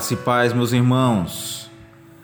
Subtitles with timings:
[0.00, 1.70] Graça e paz, meus irmãos.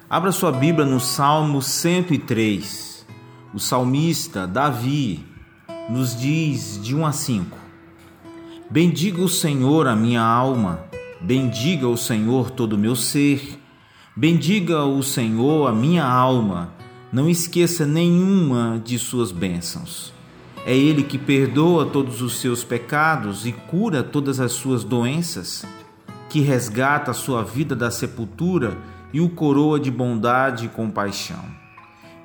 [0.08, 3.06] Abra sua Bíblia no Salmo 103.
[3.52, 5.22] O salmista Davi
[5.90, 7.58] nos diz de 1 a 5:
[8.70, 10.86] Bendiga o Senhor a minha alma,
[11.20, 13.60] bendiga o Senhor todo o meu ser,
[14.16, 16.72] bendiga o Senhor a minha alma,
[17.12, 20.14] não esqueça nenhuma de suas bênçãos.
[20.64, 25.66] É Ele que perdoa todos os seus pecados e cura todas as suas doenças
[26.28, 28.76] que resgata a sua vida da sepultura
[29.12, 31.44] e o coroa de bondade e compaixão,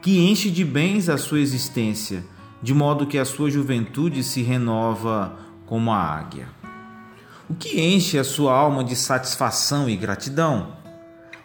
[0.02, 2.24] que enche de bens a sua existência,
[2.62, 5.34] de modo que a sua juventude se renova
[5.66, 6.48] como a águia.
[7.50, 10.74] O que enche a sua alma de satisfação e gratidão?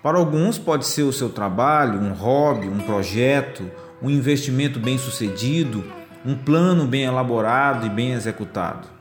[0.03, 3.69] Para alguns pode ser o seu trabalho, um hobby, um projeto,
[4.01, 5.85] um investimento bem sucedido,
[6.25, 8.96] um plano bem elaborado e bem executado.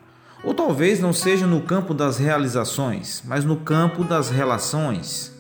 [0.46, 5.34] Ou talvez não seja no campo das realizações, mas no campo das relações.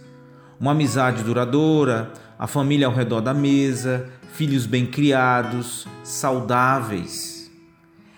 [0.60, 7.52] Uma amizade duradoura, a família ao redor da mesa, filhos bem criados, saudáveis.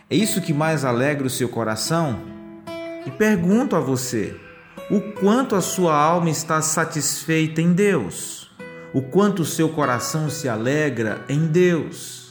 [0.09, 2.17] É isso que mais alegra o seu coração?
[3.05, 4.33] E pergunto a você:
[4.89, 8.49] o quanto a sua alma está satisfeita em Deus?
[8.93, 12.26] O quanto o seu coração se alegra em Deus?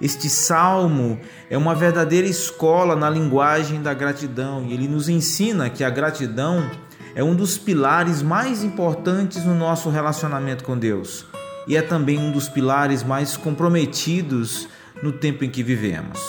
[0.00, 5.82] Este salmo é uma verdadeira escola na linguagem da gratidão e ele nos ensina que
[5.82, 6.70] a gratidão
[7.14, 11.24] é um dos pilares mais importantes no nosso relacionamento com Deus
[11.66, 14.68] e é também um dos pilares mais comprometidos
[15.02, 16.20] no tempo em que vivemos.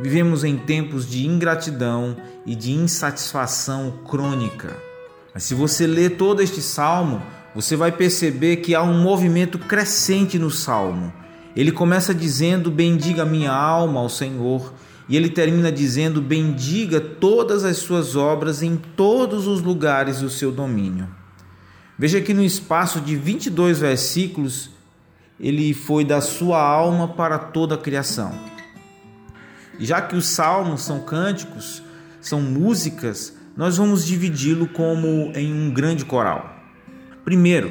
[0.00, 4.74] Vivemos em tempos de ingratidão e de insatisfação crônica.
[5.34, 7.20] Mas se você ler todo este salmo,
[7.54, 11.12] você vai perceber que há um movimento crescente no salmo
[11.60, 14.72] ele começa dizendo: Bendiga minha alma ao Senhor.
[15.06, 20.50] E ele termina dizendo: Bendiga todas as suas obras em todos os lugares do seu
[20.50, 21.06] domínio.
[21.98, 24.70] Veja que no espaço de 22 versículos,
[25.38, 28.32] ele foi da sua alma para toda a criação.
[29.78, 31.82] Já que os salmos são cânticos,
[32.22, 36.56] são músicas, nós vamos dividi-lo como em um grande coral.
[37.22, 37.70] Primeiro,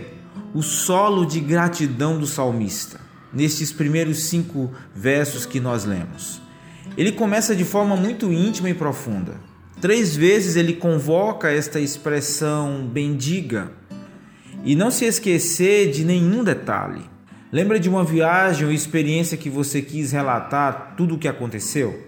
[0.54, 6.42] o solo de gratidão do salmista nestes primeiros cinco versos que nós lemos.
[6.98, 9.36] Ele começa de forma muito íntima e profunda.
[9.80, 13.72] Três vezes ele convoca esta expressão bendiga
[14.66, 17.02] e não se esquecer de nenhum detalhe.
[17.52, 22.08] Lembra de uma viagem ou experiência que você quis relatar tudo o que aconteceu?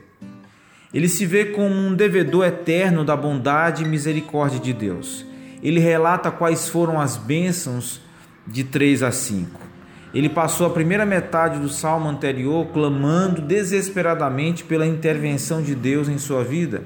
[0.93, 5.25] Ele se vê como um devedor eterno da bondade e misericórdia de Deus.
[5.63, 8.01] Ele relata quais foram as bênçãos
[8.45, 9.70] de 3 a 5.
[10.13, 16.17] Ele passou a primeira metade do salmo anterior clamando desesperadamente pela intervenção de Deus em
[16.17, 16.83] sua vida.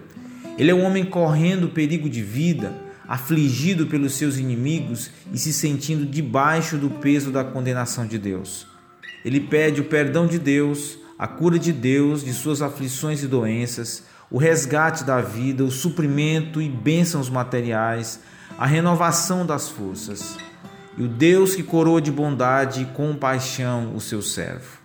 [0.57, 2.71] Ele é um homem correndo perigo de vida,
[3.07, 8.67] afligido pelos seus inimigos e se sentindo debaixo do peso da condenação de Deus.
[9.23, 14.03] Ele pede o perdão de Deus, a cura de Deus de suas aflições e doenças,
[14.29, 18.19] o resgate da vida, o suprimento e bênçãos materiais,
[18.57, 20.37] a renovação das forças
[20.97, 24.79] e o Deus que coroa de bondade e compaixão o seu servo.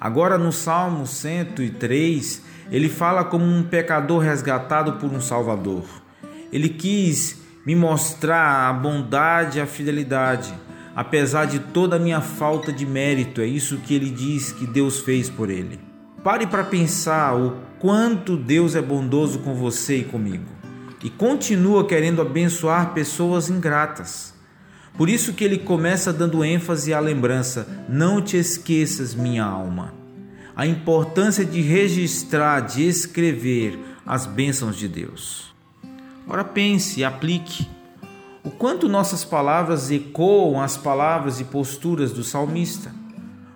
[0.00, 5.84] Agora no Salmo 103, ele fala como um pecador resgatado por um Salvador.
[6.52, 10.52] Ele quis me mostrar a bondade e a fidelidade,
[10.96, 13.40] apesar de toda a minha falta de mérito.
[13.40, 15.78] É isso que ele diz que Deus fez por ele.
[16.24, 20.62] Pare para pensar o quanto Deus é bondoso com você e comigo
[21.02, 24.32] e continua querendo abençoar pessoas ingratas.
[24.96, 29.94] Por isso que ele começa dando ênfase à lembrança: não te esqueças, minha alma.
[30.54, 35.54] A importância de registrar, de escrever as bênçãos de Deus.
[36.28, 37.66] Ora, pense e aplique.
[38.44, 42.92] O quanto nossas palavras ecoam as palavras e posturas do salmista.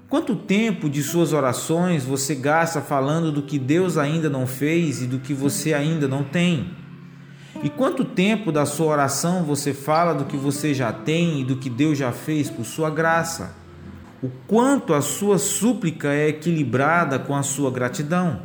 [0.08, 5.06] Quanto tempo de suas orações você gasta falando do que Deus ainda não fez e
[5.06, 6.70] do que você ainda não tem?
[7.62, 11.56] E quanto tempo da sua oração você fala do que você já tem e do
[11.56, 13.54] que Deus já fez por sua graça?
[14.22, 18.42] O quanto a sua súplica é equilibrada com a sua gratidão?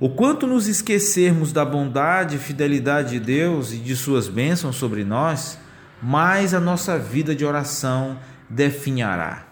[0.00, 5.04] O quanto nos esquecermos da bondade e fidelidade de Deus e de suas bênçãos sobre
[5.04, 5.58] nós,
[6.02, 8.18] mais a nossa vida de oração
[8.48, 9.46] definhará.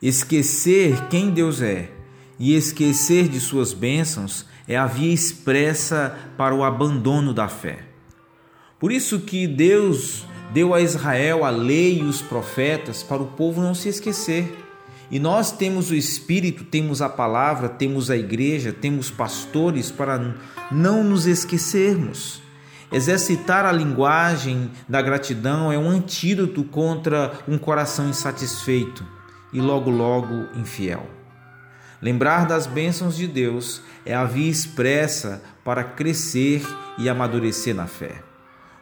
[0.00, 1.90] Esquecer quem Deus é
[2.38, 7.80] e esquecer de suas bênçãos é a via expressa para o abandono da fé.
[8.78, 13.60] Por isso que Deus deu a Israel a lei e os profetas para o povo
[13.60, 14.64] não se esquecer.
[15.10, 20.34] E nós temos o Espírito, temos a palavra, temos a igreja, temos pastores para
[20.70, 22.42] não nos esquecermos.
[22.92, 29.04] Exercitar a linguagem da gratidão é um antídoto contra um coração insatisfeito
[29.52, 31.15] e logo logo infiel.
[32.00, 36.62] Lembrar das bênçãos de Deus é a via expressa para crescer
[36.98, 38.22] e amadurecer na fé.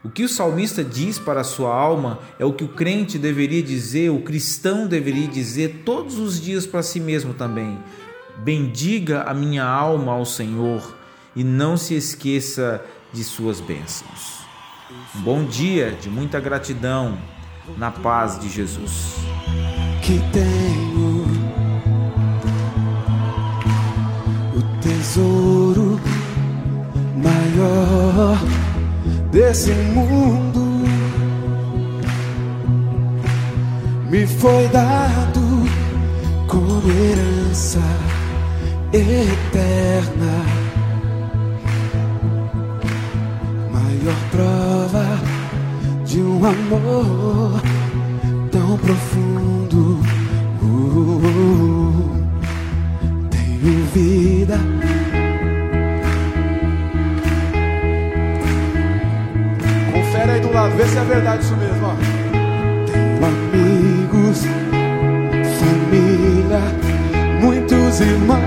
[0.05, 3.63] O que o salmista diz para a sua alma é o que o crente deveria
[3.63, 7.79] dizer, o cristão deveria dizer todos os dias para si mesmo também.
[8.37, 10.95] Bendiga a minha alma ao Senhor
[11.35, 12.85] e não se esqueça
[13.15, 14.45] de suas bênçãos.
[15.17, 17.17] Um bom dia de muita gratidão,
[17.79, 19.15] na paz de Jesus.
[24.85, 25.99] Tesouro
[27.17, 28.39] maior
[29.33, 30.61] desse mundo
[34.11, 35.41] me foi dado
[36.47, 37.81] como herança
[38.93, 40.35] eterna.
[43.73, 45.07] Maior prova
[46.05, 47.63] de um amor
[48.53, 49.44] tão profundo.
[53.65, 54.59] Tenho vida
[59.93, 61.87] Confere aí do lado, vê se é verdade isso mesmo.
[61.87, 61.95] Ó.
[62.93, 64.45] Tenho amigos,
[65.59, 66.61] família,
[67.41, 68.43] muitos irmãos.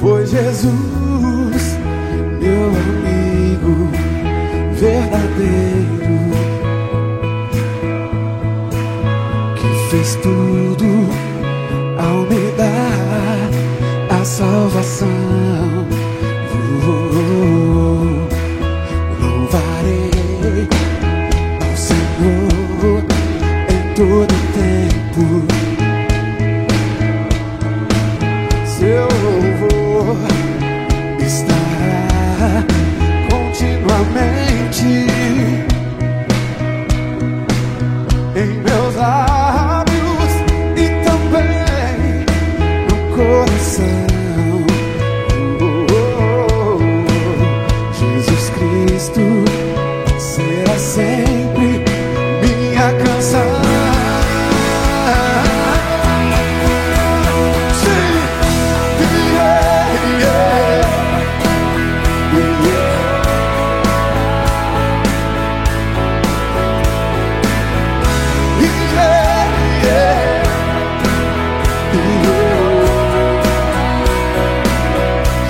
[0.00, 1.78] Foi Jesus,
[2.40, 3.88] meu amigo
[4.74, 6.16] verdadeiro,
[9.56, 10.65] que fez tudo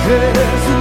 [0.07, 0.76] Jesus.